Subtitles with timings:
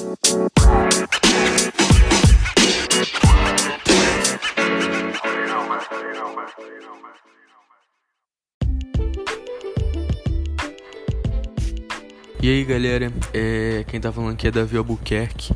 [0.00, 0.02] E
[12.48, 15.52] aí galera, é, quem tá falando aqui é Davi Albuquerque.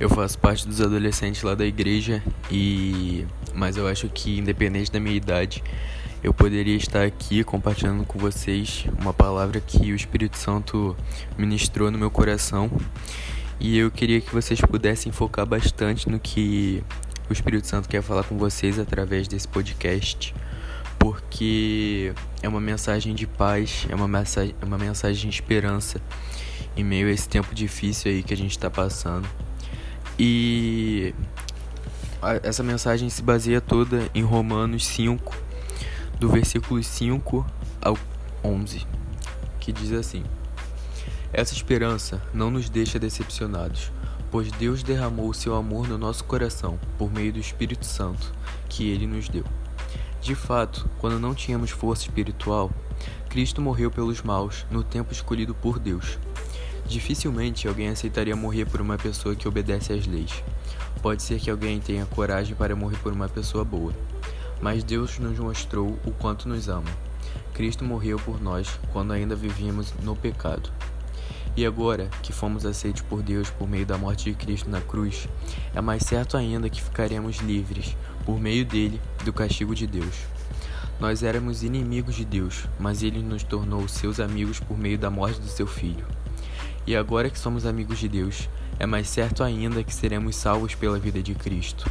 [0.00, 2.20] Eu faço parte dos adolescentes lá da igreja
[2.50, 3.24] e
[3.54, 5.62] mas eu acho que independente da minha idade,
[6.20, 10.96] eu poderia estar aqui compartilhando com vocês uma palavra que o Espírito Santo
[11.38, 12.68] ministrou no meu coração.
[13.60, 16.82] E eu queria que vocês pudessem focar bastante no que
[17.28, 20.34] o Espírito Santo quer falar com vocês através desse podcast
[21.04, 26.00] porque é uma mensagem de paz, é uma mensagem, é uma mensagem de esperança
[26.74, 29.28] em meio a esse tempo difícil aí que a gente está passando.
[30.18, 31.14] E
[32.42, 35.36] essa mensagem se baseia toda em Romanos 5,
[36.18, 37.44] do versículo 5
[37.82, 37.98] ao
[38.42, 38.86] 11,
[39.60, 40.24] que diz assim:
[41.36, 43.90] Essa esperança não nos deixa decepcionados,
[44.30, 48.32] pois Deus derramou o seu amor no nosso coração por meio do Espírito Santo
[48.68, 49.42] que ele nos deu.
[50.22, 52.70] De fato, quando não tínhamos força espiritual,
[53.28, 56.20] Cristo morreu pelos maus no tempo escolhido por Deus.
[56.86, 60.40] Dificilmente alguém aceitaria morrer por uma pessoa que obedece às leis.
[61.02, 63.92] Pode ser que alguém tenha coragem para morrer por uma pessoa boa,
[64.62, 66.90] mas Deus nos mostrou o quanto nos ama.
[67.52, 70.70] Cristo morreu por nós quando ainda vivíamos no pecado.
[71.56, 75.28] E agora que fomos aceitos por Deus por meio da morte de Cristo na cruz,
[75.72, 80.14] é mais certo ainda que ficaremos livres, por meio dele, do castigo de Deus.
[80.98, 85.40] Nós éramos inimigos de Deus, mas ele nos tornou seus amigos por meio da morte
[85.40, 86.04] do seu filho.
[86.86, 90.98] E agora que somos amigos de Deus, é mais certo ainda que seremos salvos pela
[90.98, 91.88] vida de Cristo.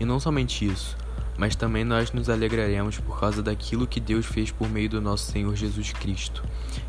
[0.00, 0.96] E não somente isso,
[1.38, 5.30] mas também nós nos alegraremos por causa daquilo que Deus fez por meio do nosso
[5.30, 6.42] Senhor Jesus Cristo,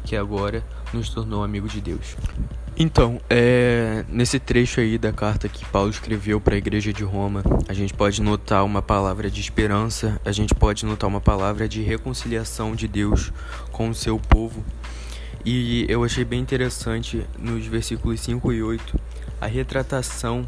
[0.04, 2.16] que agora nos tornou amigo de Deus.
[2.80, 7.44] Então, é, nesse trecho aí da carta que Paulo escreveu para a igreja de Roma,
[7.68, 11.82] a gente pode notar uma palavra de esperança, a gente pode notar uma palavra de
[11.82, 13.34] reconciliação de Deus
[13.72, 14.64] com o seu povo.
[15.44, 19.00] E eu achei bem interessante nos versículos 5 e 8
[19.42, 20.46] a retratação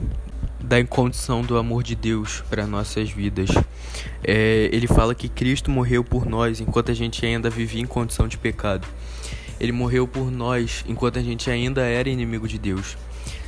[0.59, 3.49] da condição do amor de Deus para nossas vidas.
[4.23, 8.27] É, ele fala que Cristo morreu por nós enquanto a gente ainda vivia em condição
[8.27, 8.87] de pecado.
[9.59, 12.97] Ele morreu por nós enquanto a gente ainda era inimigo de Deus.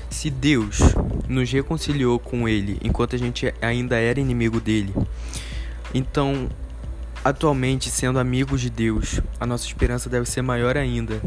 [0.09, 0.79] Se Deus
[1.27, 4.93] nos reconciliou com Ele enquanto a gente ainda era inimigo dele,
[5.93, 6.49] então,
[7.23, 11.21] atualmente, sendo amigos de Deus, a nossa esperança deve ser maior ainda,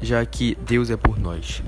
[0.00, 1.62] já que Deus é por nós.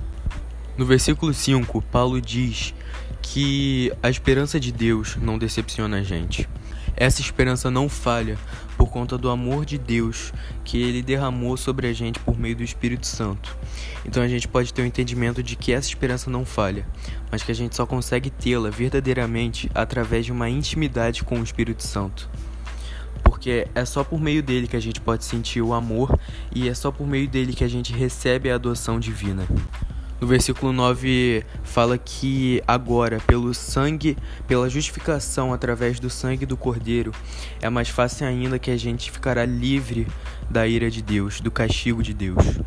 [0.76, 2.74] No versículo 5, Paulo diz
[3.22, 6.48] que a esperança de Deus não decepciona a gente.
[6.96, 8.36] Essa esperança não falha
[8.76, 10.32] por conta do amor de Deus
[10.64, 13.56] que ele derramou sobre a gente por meio do Espírito Santo.
[14.04, 16.84] Então a gente pode ter o um entendimento de que essa esperança não falha,
[17.30, 21.84] mas que a gente só consegue tê-la verdadeiramente através de uma intimidade com o Espírito
[21.84, 22.28] Santo.
[23.22, 26.18] Porque é só por meio dele que a gente pode sentir o amor
[26.52, 29.46] e é só por meio dele que a gente recebe a adoção divina.
[30.20, 34.16] No versículo 9 fala que agora, pelo sangue,
[34.48, 37.12] pela justificação através do sangue do Cordeiro,
[37.60, 40.08] é mais fácil ainda que a gente ficará livre
[40.50, 42.58] da ira de Deus, do castigo de Deus.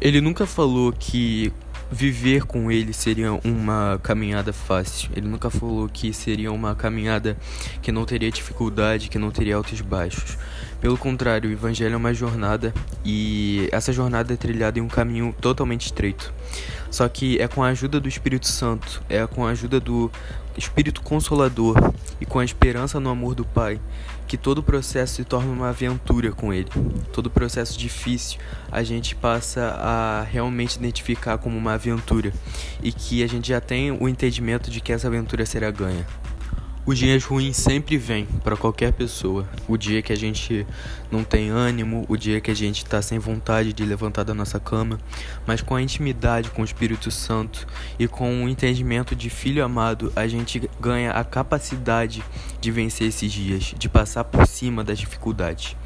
[0.00, 1.52] Ele nunca falou que
[1.90, 5.10] viver com ele seria uma caminhada fácil.
[5.14, 7.36] Ele nunca falou que seria uma caminhada
[7.82, 10.38] que não teria dificuldade, que não teria altos e baixos.
[10.80, 12.72] Pelo contrário, o evangelho é uma jornada
[13.04, 16.32] e essa jornada é trilhada em um caminho totalmente estreito.
[16.90, 20.10] Só que é com a ajuda do Espírito Santo, é com a ajuda do
[20.56, 21.76] Espírito Consolador
[22.20, 23.80] e com a esperança no amor do Pai
[24.26, 26.68] que todo o processo se torna uma aventura com Ele.
[27.12, 28.38] Todo o processo difícil
[28.70, 32.32] a gente passa a realmente identificar como uma aventura
[32.80, 36.06] e que a gente já tem o entendimento de que essa aventura será ganha.
[36.86, 39.46] Os dias ruins sempre vêm para qualquer pessoa.
[39.68, 40.66] O dia que a gente
[41.10, 44.58] não tem ânimo, o dia que a gente está sem vontade de levantar da nossa
[44.58, 44.98] cama,
[45.46, 47.66] mas com a intimidade com o Espírito Santo
[47.98, 52.24] e com o entendimento de filho amado, a gente ganha a capacidade
[52.60, 55.76] de vencer esses dias, de passar por cima das dificuldades.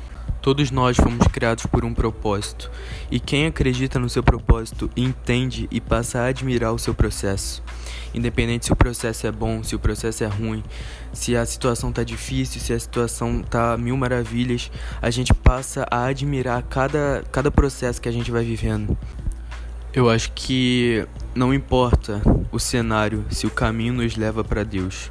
[0.45, 2.71] Todos nós fomos criados por um propósito,
[3.11, 7.63] e quem acredita no seu propósito entende e passa a admirar o seu processo.
[8.13, 10.63] Independente se o processo é bom, se o processo é ruim,
[11.15, 14.71] se a situação tá difícil, se a situação tá mil maravilhas,
[15.01, 18.99] a gente passa a admirar cada, cada processo que a gente vai vivendo.
[19.95, 22.21] Eu acho que não importa
[22.53, 25.11] o cenário, se o caminho nos leva para Deus.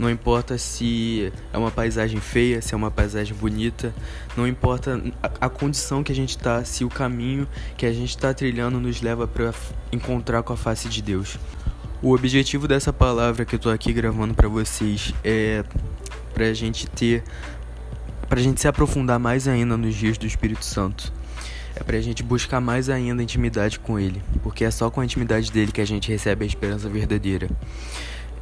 [0.00, 3.94] Não importa se é uma paisagem feia, se é uma paisagem bonita,
[4.34, 8.08] não importa a, a condição que a gente está, se o caminho que a gente
[8.08, 9.52] está trilhando nos leva para
[9.92, 11.38] encontrar com a face de Deus.
[12.00, 15.62] O objetivo dessa palavra que eu tô aqui gravando para vocês é
[16.32, 17.22] pra gente ter
[18.26, 21.12] pra gente se aprofundar mais ainda nos dias do Espírito Santo.
[21.76, 25.52] É pra gente buscar mais ainda intimidade com ele, porque é só com a intimidade
[25.52, 27.50] dele que a gente recebe a esperança verdadeira.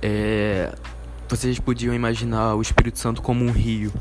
[0.01, 0.73] É,
[1.29, 3.93] vocês podiam imaginar o Espírito Santo como um rio.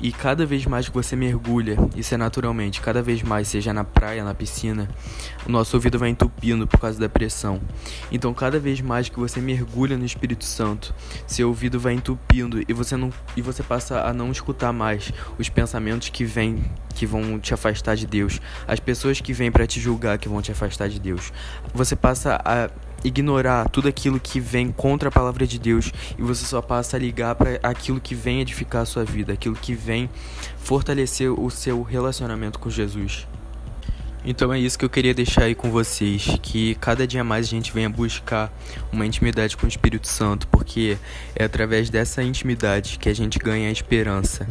[0.00, 3.84] E cada vez mais que você mergulha, isso é naturalmente, cada vez mais, seja na
[3.84, 4.88] praia, na piscina,
[5.46, 7.60] o nosso ouvido vai entupindo por causa da pressão.
[8.10, 10.92] Então, cada vez mais que você mergulha no Espírito Santo,
[11.24, 15.48] seu ouvido vai entupindo e você não e você passa a não escutar mais os
[15.48, 16.64] pensamentos que vêm
[16.96, 20.42] que vão te afastar de Deus, as pessoas que vêm para te julgar que vão
[20.42, 21.32] te afastar de Deus.
[21.74, 22.68] Você passa a
[23.04, 27.00] ignorar tudo aquilo que vem contra a palavra de Deus e você só passa a
[27.00, 30.08] ligar para aquilo que vem edificar a sua vida, aquilo que vem
[30.58, 33.26] fortalecer o seu relacionamento com Jesus.
[34.24, 37.50] Então é isso que eu queria deixar aí com vocês, que cada dia mais a
[37.50, 38.52] gente venha buscar
[38.92, 40.96] uma intimidade com o Espírito Santo, porque
[41.34, 44.46] é através dessa intimidade que a gente ganha a esperança,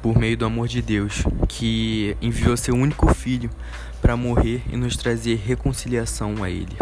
[0.00, 3.50] por meio do amor de Deus, que enviou seu único filho
[4.00, 6.76] para morrer e nos trazer reconciliação a ele.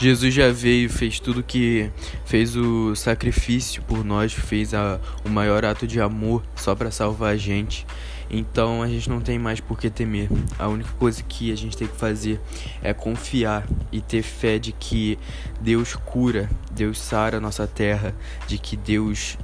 [0.00, 1.90] Jesus já veio, fez tudo que
[2.24, 7.34] fez o sacrifício por nós, fez a, o maior ato de amor só para salvar
[7.34, 7.86] a gente.
[8.30, 10.30] Então a gente não tem mais por que temer.
[10.58, 12.40] A única coisa que a gente tem que fazer
[12.80, 15.18] é confiar e ter fé de que
[15.60, 18.14] Deus cura, Deus sara a nossa terra,
[18.46, 19.36] de que Deus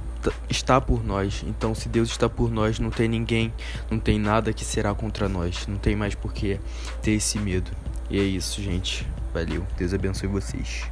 [0.49, 1.45] está por nós.
[1.47, 3.53] Então, se Deus está por nós, não tem ninguém,
[3.91, 5.67] não tem nada que será contra nós.
[5.67, 6.59] Não tem mais por que
[7.03, 7.69] ter esse medo.
[8.09, 9.05] E é isso, gente.
[9.33, 9.65] Valeu.
[9.77, 10.85] Deus abençoe vocês.